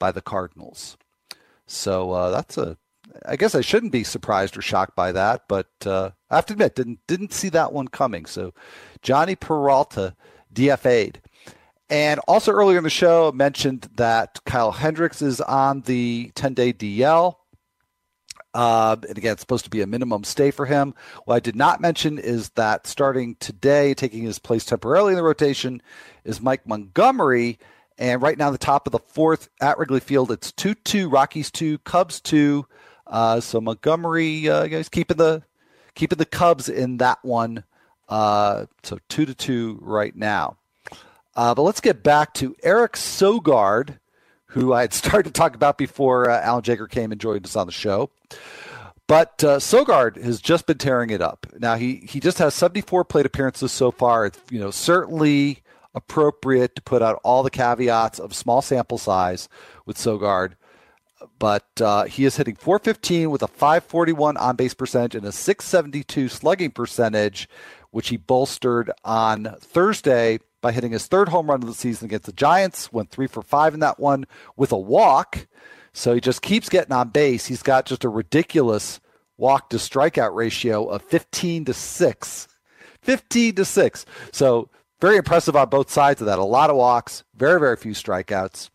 [0.00, 0.96] by the Cardinals.
[1.66, 2.76] So that's a
[3.26, 6.54] I guess I shouldn't be surprised or shocked by that, but uh, I have to
[6.54, 8.26] admit, didn't didn't see that one coming.
[8.26, 8.52] So,
[9.02, 10.14] Jhonny Peralta
[10.52, 11.20] DFA'd,
[11.90, 16.54] and also earlier in the show I mentioned that Kyle Hendricks is on the 10
[16.54, 17.36] day DL.
[18.54, 20.94] Uh, and again, it's supposed to be a minimum stay for him.
[21.24, 25.24] What I did not mention is that starting today, taking his place temporarily in the
[25.24, 25.82] rotation,
[26.24, 27.58] is Mike Montgomery.
[27.98, 31.50] And right now, the top of the fourth at Wrigley Field, it's 2 2, Rockies
[31.50, 32.64] 2, Cubs 2.
[33.06, 35.42] Uh, so Montgomery, uh, guys, keeping the
[35.94, 37.64] keeping the Cubs in that one.
[38.08, 40.56] Uh, so two to two right now.
[41.36, 43.98] Uh, but let's get back to Eric Sogard,
[44.46, 47.56] who I had started to talk about before uh, Alan Jaeger came and joined us
[47.56, 48.10] on the show.
[49.06, 51.46] But uh, Sogard has just been tearing it up.
[51.58, 54.26] Now he he just has 74 plate appearances so far.
[54.26, 55.62] It's you know certainly
[55.94, 59.48] appropriate to put out all the caveats of small sample size
[59.86, 60.52] with Sogard
[61.38, 66.28] but uh, he is hitting 415 with a 541 on base percentage and a 672
[66.28, 67.48] slugging percentage,
[67.90, 72.26] which he bolstered on Thursday by hitting his third home run of the season against
[72.26, 72.92] the Giants.
[72.92, 75.46] Went three for five in that one with a walk.
[75.92, 77.46] So he just keeps getting on base.
[77.46, 79.00] He's got just a ridiculous
[79.36, 82.48] walk to strikeout ratio of 15 to 6.
[83.02, 84.06] 15 to 6.
[84.32, 86.38] So very impressive on both sides of that.
[86.38, 88.70] A lot of walks, very, very few strikeouts.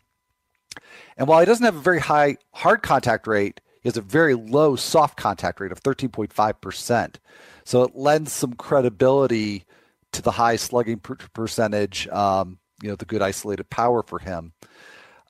[1.20, 4.34] And while he doesn't have a very high hard contact rate, he has a very
[4.34, 7.16] low soft contact rate of 13.5%.
[7.64, 9.66] So it lends some credibility
[10.12, 14.54] to the high slugging per- percentage, um, you know, the good isolated power for him.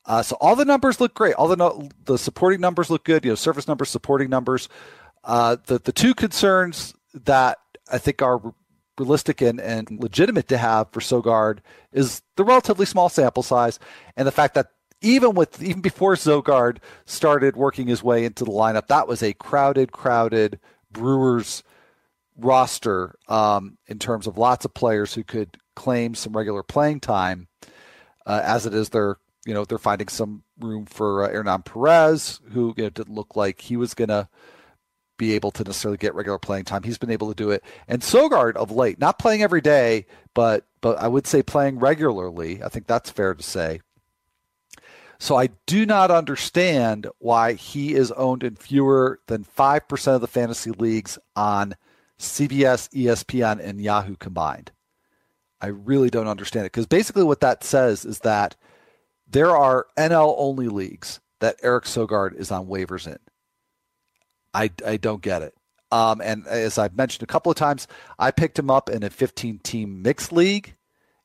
[0.07, 1.35] Uh, so all the numbers look great.
[1.35, 3.25] All the no- the supporting numbers look good.
[3.25, 4.69] You know, surface numbers, supporting numbers.
[5.25, 7.59] Uh, the the two concerns that
[7.91, 8.55] I think are
[8.97, 11.59] realistic and, and legitimate to have for Sogard
[11.93, 13.81] is the relatively small sample size
[14.17, 14.69] and the fact that
[15.01, 19.33] even with even before Sogard started working his way into the lineup, that was a
[19.33, 20.59] crowded, crowded
[20.93, 21.63] Brewers
[22.37, 27.49] roster um, in terms of lots of players who could claim some regular playing time.
[28.27, 32.41] Uh, as it is, they're you know they're finding some room for uh, Hernan Perez,
[32.53, 34.29] who you know, didn't look like he was going to
[35.17, 36.83] be able to necessarily get regular playing time.
[36.83, 40.67] He's been able to do it, and Sogard of late, not playing every day, but
[40.81, 42.63] but I would say playing regularly.
[42.63, 43.81] I think that's fair to say.
[45.21, 50.27] So I do not understand why he is owned in fewer than 5% of the
[50.27, 51.75] fantasy leagues on
[52.19, 54.73] CBS, ESPN, and Yahoo combined.
[55.61, 58.57] I really don't understand it because basically what that says is that
[59.29, 63.19] there are NL only leagues that Eric Sogard is on waivers in.
[64.55, 65.55] I, I don't get it.
[65.93, 67.87] Um, and as I've mentioned a couple of times,
[68.19, 70.77] I picked him up in a 15 team mixed league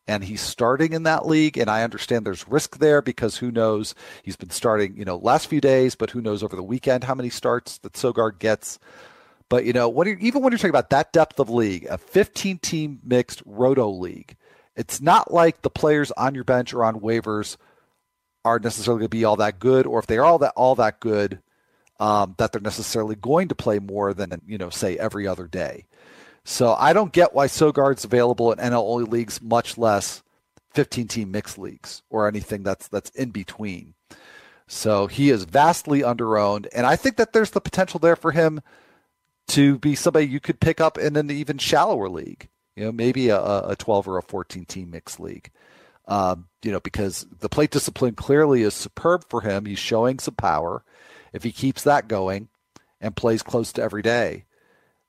[0.07, 1.57] and he's starting in that league.
[1.57, 3.95] And I understand there's risk there because who knows?
[4.23, 7.15] He's been starting, you know, last few days, but who knows over the weekend how
[7.15, 8.79] many starts that Sogard gets.
[9.49, 12.57] But you know, when even when you're talking about that depth of league, a 15
[12.59, 14.35] team mixed roto league,
[14.75, 17.57] it's not like the players on your bench or on waivers
[18.43, 20.75] are necessarily going to be all that good, or if they are all that all
[20.75, 21.41] that good,
[21.99, 25.85] um, that they're necessarily going to play more than you know, say every other day.
[26.45, 30.21] So I don't get why Sogard's available in NL only leagues, much less
[30.75, 33.95] 15 team mixed leagues or anything that's that's in between.
[34.67, 38.61] So he is vastly underowned, and I think that there's the potential there for him
[39.49, 42.47] to be somebody you could pick up in an even shallower league.
[42.75, 45.49] You know, maybe a, a 12 or a 14 team mixed league.
[46.07, 49.65] Um, you know, because the plate discipline clearly is superb for him.
[49.65, 50.83] He's showing some power.
[51.33, 52.49] If he keeps that going
[53.01, 54.44] and plays close to every day,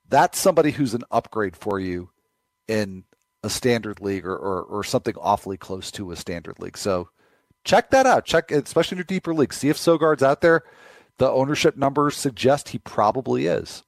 [0.09, 2.11] that's somebody who's an upgrade for you
[2.69, 3.05] in
[3.43, 6.77] a standard league or, or, or something awfully close to a standard league.
[6.79, 7.09] So
[7.65, 8.25] check that out.
[8.25, 9.57] Check, especially in your deeper leagues.
[9.57, 10.63] See if Sogard's out there.
[11.19, 13.83] The ownership numbers suggest he probably is.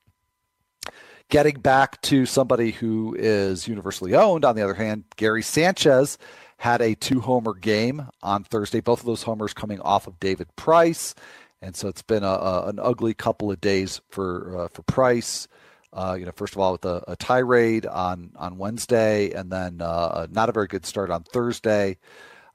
[1.28, 6.16] Getting back to somebody who is universally owned, on the other hand, Gary Sanchez
[6.56, 8.80] had a two homer game on Thursday.
[8.80, 11.14] Both of those homers coming off of David Price,
[11.60, 15.48] and so it's been a, a an ugly couple of days for uh, for Price.
[15.92, 19.80] Uh, you know, first of all with a, a, tirade on on Wednesday, and then
[19.80, 21.96] uh, not a very good start on Thursday.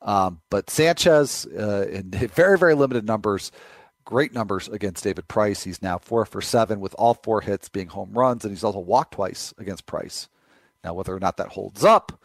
[0.03, 3.51] Um, but Sanchez uh, in very very limited numbers
[4.05, 5.63] great numbers against David Price.
[5.63, 8.79] He's now four for seven with all four hits being home runs, and he's also
[8.79, 10.27] walked twice against Price.
[10.83, 12.19] Now, whether or not that holds up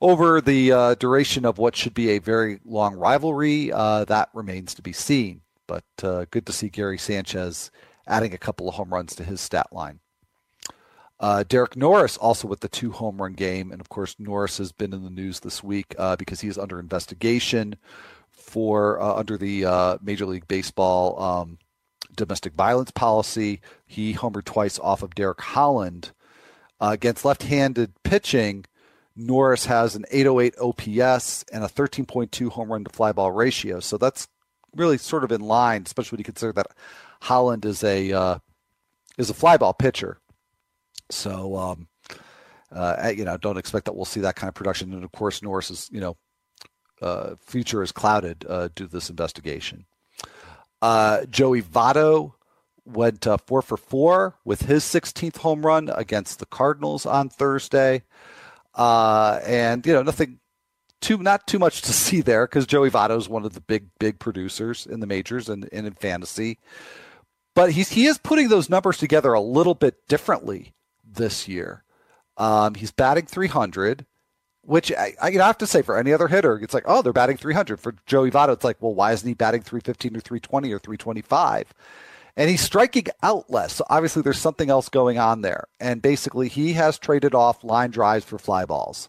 [0.00, 4.74] over the uh, duration of what should be a very long rivalry, uh, that remains
[4.74, 5.42] to be seen.
[5.66, 7.70] But uh, good to see Gary Sanchez
[8.06, 10.00] adding a couple of home runs to his stat line.
[11.20, 14.72] Uh, Derek Norris also with the two home run game, and of course Norris has
[14.72, 17.76] been in the news this week uh, because he is under investigation
[18.30, 21.58] for uh, under the uh, Major League Baseball um,
[22.14, 23.60] domestic violence policy.
[23.86, 26.12] He homered twice off of Derek Holland
[26.80, 28.64] uh, against left-handed pitching.
[29.16, 33.80] Norris has an 808 OPS and a 13.2 home run to fly ball ratio.
[33.80, 34.28] So that's
[34.76, 36.68] really sort of in line, especially when you consider that
[37.22, 38.38] Holland is a uh,
[39.16, 40.20] is a fly ball pitcher.
[41.10, 41.88] So um,
[42.70, 44.92] uh, you know, don't expect that we'll see that kind of production.
[44.92, 46.16] And of course, Norris is you know
[47.00, 49.86] uh, future is clouded uh, due to this investigation.
[50.82, 52.34] Uh, Joey Votto
[52.84, 58.02] went uh, four for four with his 16th home run against the Cardinals on Thursday,
[58.74, 60.38] uh, and you know nothing
[61.00, 63.88] too not too much to see there because Joey Votto is one of the big
[63.98, 66.58] big producers in the majors and, and in fantasy,
[67.54, 70.74] but he's he is putting those numbers together a little bit differently
[71.18, 71.84] this year.
[72.38, 74.06] Um, he's batting 300
[74.68, 77.38] which I, I have to say for any other hitter, it's like, oh, they're batting
[77.38, 77.80] 300.
[77.80, 81.72] For Joey Votto, it's like, well, why isn't he batting 315 or 320 or 325?
[82.36, 83.72] And he's striking out less.
[83.72, 85.68] So obviously, there's something else going on there.
[85.80, 89.08] And basically, he has traded off line drives for fly balls.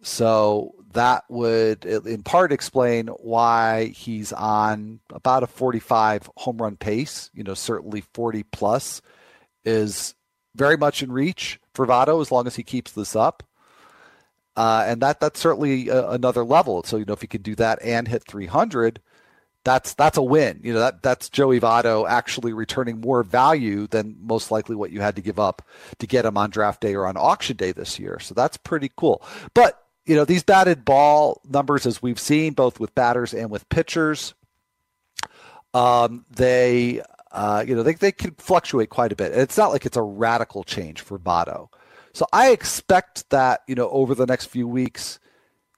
[0.00, 7.30] So that would, in part, explain why he's on about a 45 home run pace.
[7.34, 9.02] You know, certainly 40 plus
[9.66, 10.14] is
[10.54, 13.42] very much in reach for Votto as long as he keeps this up.
[14.56, 16.82] Uh, and that that's certainly a, another level.
[16.84, 19.00] So you know if you can do that and hit 300,
[19.64, 20.60] that's that's a win.
[20.62, 25.00] You know that that's Joey Votto actually returning more value than most likely what you
[25.00, 25.62] had to give up
[25.98, 28.18] to get him on draft day or on auction day this year.
[28.18, 29.22] So that's pretty cool.
[29.54, 33.68] But you know these batted ball numbers, as we've seen both with batters and with
[33.68, 34.34] pitchers,
[35.74, 37.02] um, they
[37.32, 39.32] uh, you know they they can fluctuate quite a bit.
[39.32, 41.68] It's not like it's a radical change for Votto.
[42.12, 45.20] So I expect that, you know, over the next few weeks,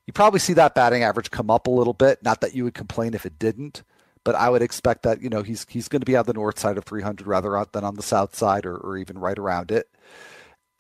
[0.06, 2.22] you probably see that batting average come up a little bit.
[2.22, 3.82] Not that you would complain if it didn't,
[4.24, 6.58] but I would expect that, you know, he's he's going to be on the north
[6.58, 9.88] side of 300 rather than on the south side or, or even right around it.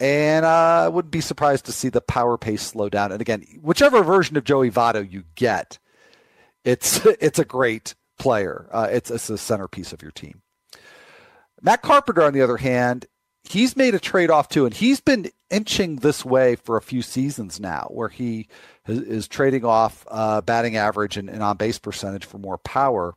[0.00, 3.12] And uh, I wouldn't be surprised to see the power pace slow down.
[3.12, 5.78] And again, whichever version of Joey Votto you get,
[6.64, 8.68] it's it's a great player.
[8.72, 10.42] Uh, it's, it's a centerpiece of your team.
[11.62, 13.06] Matt Carpenter, on the other hand,
[13.44, 17.02] he's made a trade off too, and he's been inching this way for a few
[17.02, 18.48] seasons now, where he
[18.86, 23.14] is trading off uh, batting average and, and on base percentage for more power.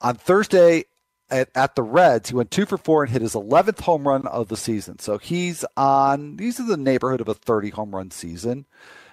[0.00, 0.84] On Thursday
[1.28, 4.26] at, at, the Reds, he went two for four and hit his 11th home run
[4.26, 4.98] of the season.
[4.98, 8.66] So he's on, he's in the neighborhood of a 30 home run season.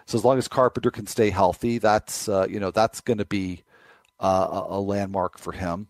[0.06, 3.26] So as long as Carpenter can stay healthy, that's uh, you know that's going to
[3.26, 3.64] be
[4.22, 5.90] uh, a landmark for him.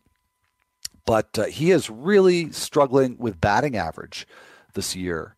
[1.08, 4.28] But uh, he is really struggling with batting average
[4.74, 5.36] this year,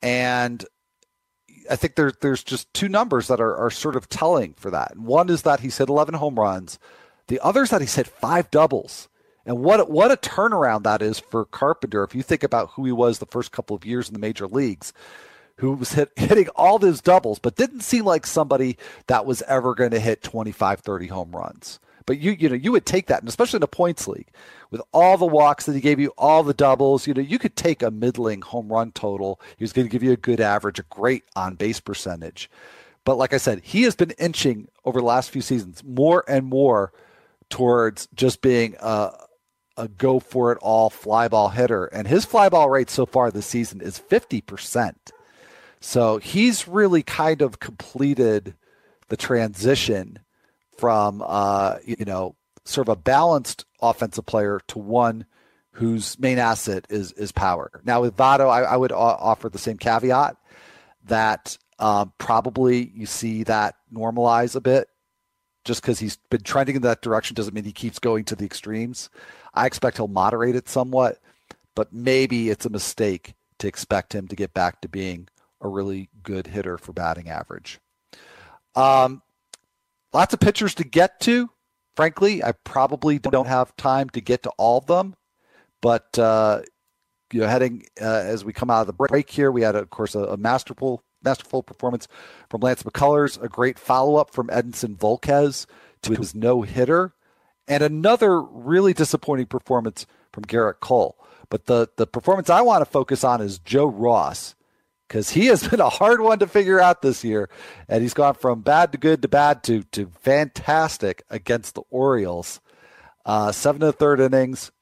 [0.00, 0.64] and
[1.68, 4.96] I think there's there's just two numbers that are, are sort of telling for that.
[4.96, 6.78] One is that he's hit 11 home runs.
[7.26, 9.08] The other is that he's hit five doubles.
[9.44, 12.04] And what what a turnaround that is for Carpenter.
[12.04, 14.46] If you think about who he was the first couple of years in the major
[14.46, 14.92] leagues,
[15.56, 18.78] who was hit, hitting all those doubles, but didn't seem like somebody
[19.08, 21.80] that was ever going to hit 25, 30 home runs.
[22.06, 24.28] But you you know you would take that, and especially in a points league,
[24.70, 27.56] with all the walks that he gave you, all the doubles, you know you could
[27.56, 29.40] take a middling home run total.
[29.56, 32.50] He was going to give you a good average, a great on base percentage.
[33.04, 36.46] But like I said, he has been inching over the last few seasons more and
[36.46, 36.92] more
[37.50, 39.10] towards just being a,
[39.76, 43.30] a go for it all fly ball hitter, and his fly ball rate so far
[43.30, 45.10] this season is fifty percent.
[45.80, 48.54] So he's really kind of completed
[49.08, 50.20] the transition
[50.82, 55.24] from uh, you know sort of a balanced offensive player to one
[55.70, 57.70] whose main asset is is power.
[57.84, 60.36] Now with Votto, I, I would offer the same caveat
[61.04, 64.88] that um, probably you see that normalize a bit.
[65.64, 68.44] Just because he's been trending in that direction doesn't mean he keeps going to the
[68.44, 69.08] extremes.
[69.54, 71.18] I expect he'll moderate it somewhat,
[71.76, 75.28] but maybe it's a mistake to expect him to get back to being
[75.60, 77.78] a really good hitter for batting average.
[78.74, 79.22] Um,
[80.12, 81.50] lots of pitchers to get to.
[81.96, 85.14] Frankly, I probably don't have time to get to all of them,
[85.82, 86.62] but uh,
[87.32, 89.90] you know, heading uh, as we come out of the break here, we had, of
[89.90, 92.08] course, a, a masterful masterful performance
[92.50, 95.66] from Lance McCullers, a great follow up from Edinson Volquez
[96.02, 97.14] to his no hitter,
[97.68, 101.16] and another really disappointing performance from Gerrit Cole.
[101.48, 104.54] But the the performance I want to focus on is Joe Ross
[105.12, 107.50] because he has been a hard one to figure out this year.
[107.86, 112.60] And he's gone from bad to good to bad to, to fantastic against the Orioles.
[113.26, 114.72] Uh, seven and third innings,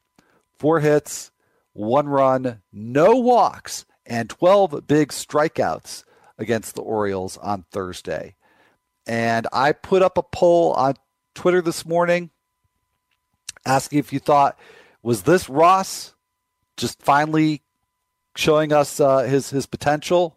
[0.56, 1.32] four hits,
[1.72, 6.04] one run, no walks, and 12 big strikeouts
[6.38, 8.36] against the Orioles on Thursday.
[9.06, 10.94] And I put up a poll on
[11.34, 12.30] Twitter this morning
[13.66, 14.56] asking if you thought,
[15.02, 16.14] was this Ross
[16.76, 17.62] just finally
[18.40, 20.36] showing us uh, his his potential,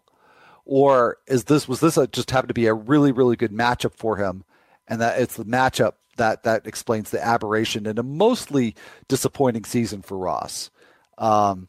[0.64, 3.94] or is this was this a, just happened to be a really really good matchup
[3.94, 4.44] for him,
[4.86, 8.76] and that it's the matchup that that explains the aberration in a mostly
[9.08, 10.70] disappointing season for Ross.
[11.18, 11.68] Um,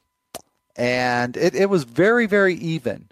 [0.75, 3.09] and it, it was very very even.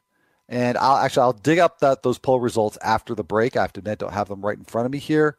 [0.50, 3.56] And I'll actually I'll dig up that those poll results after the break.
[3.56, 5.38] I have to admit, don't have them right in front of me here.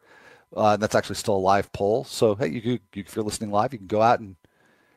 [0.55, 2.03] Uh, and that's actually still a live poll.
[2.05, 4.35] So hey, you, you, if you're listening live, you can go out and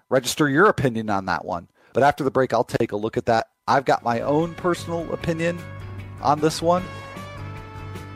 [0.08, 1.68] register your opinion on that one.
[1.98, 3.48] But after the break, I'll take a look at that.
[3.66, 5.58] I've got my own personal opinion
[6.22, 6.84] on this one.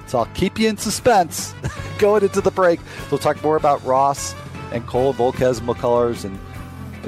[0.06, 1.52] So I'll keep you in suspense
[1.98, 2.78] going into the break.
[3.10, 4.36] We'll talk more about Ross
[4.70, 6.38] and Cole, Volquez, McCullers, and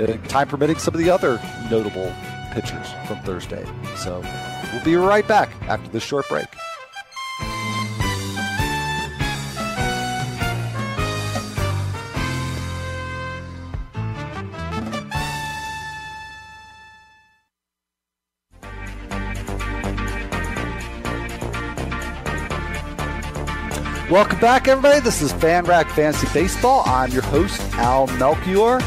[0.00, 2.12] uh, time permitting, some of the other notable
[2.50, 3.64] pitchers from Thursday.
[3.94, 4.20] So
[4.72, 6.48] we'll be right back after this short break.
[24.14, 25.00] Welcome back, everybody.
[25.00, 26.84] This is FanRag Fantasy Baseball.
[26.86, 28.78] I'm your host, Al Melchior.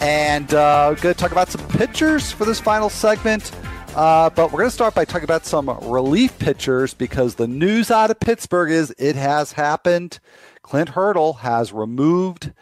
[0.00, 3.50] And uh, we're going to talk about some pitchers for this final segment.
[3.96, 7.90] Uh, but we're going to start by talking about some relief pitchers because the news
[7.90, 10.20] out of Pittsburgh is it has happened.
[10.62, 12.52] Clint Hurdle has removed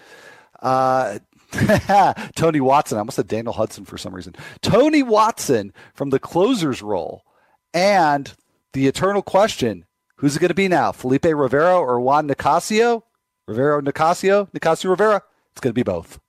[0.61, 1.19] uh,
[2.35, 2.97] Tony Watson.
[2.97, 4.35] I almost said Daniel Hudson for some reason.
[4.63, 7.25] Tony Watson from the closer's role.
[7.75, 8.33] And
[8.73, 9.85] the eternal question
[10.21, 10.93] Who's it going to be now?
[10.93, 13.05] Felipe Rivero or Juan Nicasio?
[13.49, 14.51] Rivero Nicasio?
[14.53, 15.23] Nicasio Rivero?
[15.53, 16.21] It's going to be both.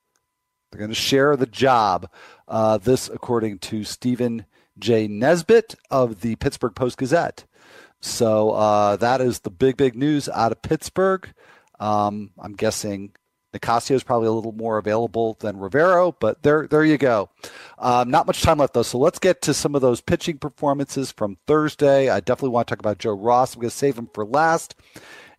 [0.71, 2.09] They're going to share the job.
[2.47, 4.45] Uh, this, according to Stephen
[4.79, 5.09] J.
[5.09, 7.43] Nesbitt of the Pittsburgh Post Gazette.
[7.99, 11.29] So uh, that is the big, big news out of Pittsburgh.
[11.77, 13.11] Um, I'm guessing
[13.53, 17.29] Nicasio is probably a little more available than Rivero, but there, there you go.
[17.77, 21.11] Um, not much time left though, so let's get to some of those pitching performances
[21.11, 22.09] from Thursday.
[22.09, 23.55] I definitely want to talk about Joe Ross.
[23.55, 24.75] I'm going to save him for last,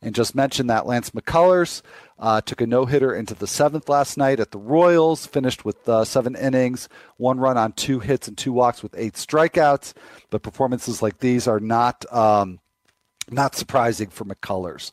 [0.03, 1.81] and just mention that Lance McCullers
[2.19, 5.89] uh, took a no hitter into the seventh last night at the Royals, finished with
[5.89, 9.95] uh, seven innings, one run on two hits and two walks with eight strikeouts.
[10.31, 12.61] But performances like these are not um,
[13.31, 14.91] not surprising for McCullers.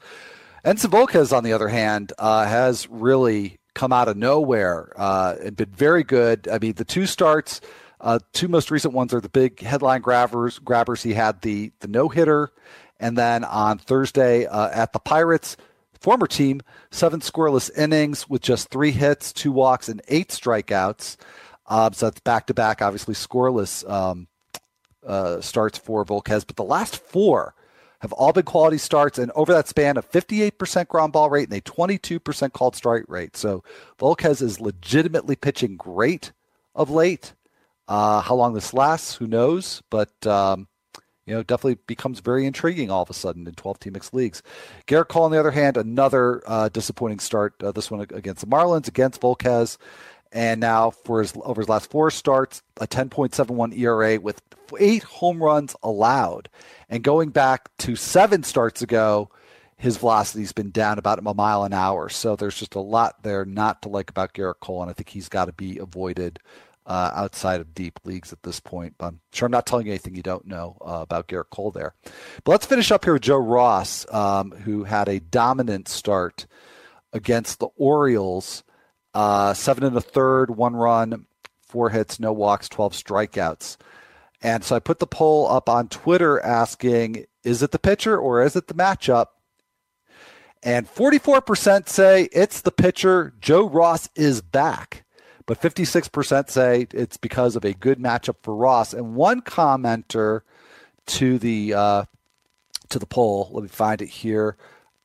[0.65, 5.55] Edinson Volquez, on the other hand, uh, has really come out of nowhere uh, and
[5.55, 6.47] been very good.
[6.51, 7.61] I mean, the two starts,
[8.01, 10.59] uh, two most recent ones are the big headline grabbers.
[10.59, 11.03] Grabbers.
[11.03, 12.51] He had the the no hitter,
[12.99, 15.57] and then on Thursday uh, at the Pirates,
[15.99, 21.17] former team, seven scoreless innings with just three hits, two walks, and eight strikeouts.
[21.67, 24.27] Uh, so that's back to back, obviously scoreless um,
[25.05, 26.45] uh, starts for Volquez.
[26.47, 27.53] But the last four
[27.99, 31.57] have all been quality starts, and over that span, a 58% ground ball rate and
[31.57, 33.35] a 22% called strike rate.
[33.35, 33.63] So
[33.99, 36.31] Volquez is legitimately pitching great
[36.75, 37.33] of late.
[37.87, 39.81] Uh, how long this lasts, who knows?
[39.89, 40.67] But um,
[41.29, 44.41] you know, definitely becomes very intriguing all of a sudden in 12 team mixed leagues.
[44.87, 47.53] Gerrit Cole, on the other hand, another uh, disappointing start.
[47.61, 49.77] Uh, this one against the Marlins, against Volquez.
[50.31, 54.41] And now for his over his last four starts, a 10.71 ERA with
[54.79, 56.49] eight home runs allowed.
[56.87, 59.29] And going back to seven starts ago,
[59.77, 62.09] his velocity's been down about a mile an hour.
[62.09, 65.09] So there's just a lot there not to like about Gerrit Cole, and I think
[65.09, 66.39] he's got to be avoided
[66.85, 68.95] uh, outside of deep leagues at this point.
[68.97, 71.71] But I'm sure I'm not telling you anything you don't know uh, about Gerrit Cole
[71.71, 71.93] there.
[72.43, 76.45] But let's finish up here with Joe Ross, um, who had a dominant start
[77.13, 78.63] against the Orioles.
[79.13, 81.25] Uh, seven and a third, one run,
[81.61, 83.77] four hits, no walks, 12 strikeouts.
[84.41, 88.41] And so I put the poll up on Twitter asking, is it the pitcher or
[88.41, 89.27] is it the matchup?
[90.61, 93.33] And 44% say it's the pitcher.
[93.39, 95.05] Joe Ross is back.
[95.45, 98.93] But 56% say it's because of a good matchup for Ross.
[98.93, 100.41] And one commenter
[101.07, 102.03] to the uh,
[102.89, 104.57] to the poll, let me find it here.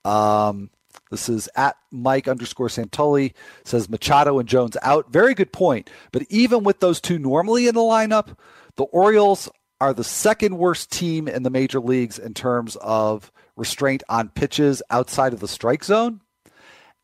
[0.05, 0.69] Um,
[1.15, 3.35] this is at Mike underscore Santulli
[3.65, 5.13] says Machado and Jones out.
[5.13, 5.89] Very good point.
[6.11, 8.37] But even with those two normally in the lineup,
[8.75, 9.49] the Orioles
[9.81, 14.83] are the second worst team in the major leagues in terms of restraint on pitches
[14.91, 16.21] outside of the strike zone.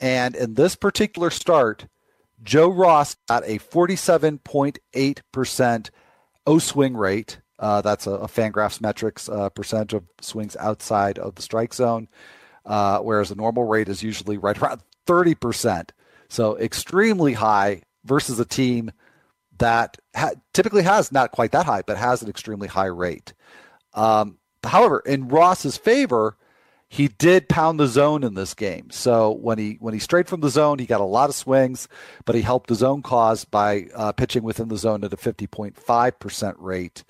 [0.01, 1.87] And in this particular start,
[2.43, 5.91] Joe Ross got a 47.8%
[6.47, 7.39] O swing rate.
[7.61, 12.09] Uh, that's a, a Fangraphs metrics uh, percentage of swings outside of the strike zone,
[12.67, 15.91] uh, whereas the normal rate is usually right around 30%.
[16.29, 18.93] So extremely high versus a team
[19.59, 23.35] that ha- typically has not quite that high, but has an extremely high rate.
[23.95, 26.37] Um, however, in Ross's favor,
[26.89, 28.91] he did pound the zone in this game.
[28.91, 31.87] So when he when he strayed from the zone, he got a lot of swings,
[32.25, 36.19] but he helped his own cause by uh, pitching within the zone at a 50.5
[36.19, 37.05] percent rate,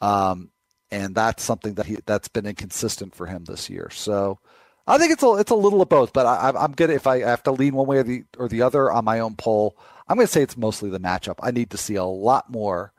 [0.00, 0.50] um,
[0.90, 3.90] and that's something that he that's been inconsistent for him this year.
[3.92, 4.40] So
[4.86, 7.20] I think it's a it's a little of both, but I, I'm good if I
[7.20, 9.76] have to lean one way or the or the other on my own poll.
[10.08, 11.36] I'm going to say it's mostly the matchup.
[11.40, 12.92] I need to see a lot more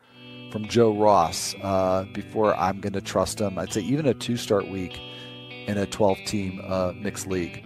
[0.52, 3.58] from Joe Ross uh, before I'm going to trust him.
[3.60, 5.00] I'd say even a two start week
[5.68, 7.66] in a 12 team uh, mixed league.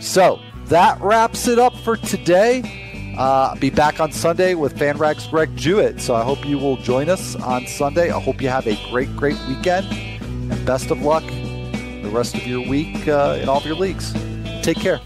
[0.00, 3.14] So that wraps it up for today.
[3.16, 6.00] Uh, I'll be back on Sunday with FanRag's Greg Jewett.
[6.00, 8.10] So I hope you will join us on Sunday.
[8.10, 9.86] I hope you have a great, great weekend.
[9.86, 11.22] And best of luck
[12.14, 14.12] rest of your week uh, in all of your leagues.
[14.62, 15.00] Take care.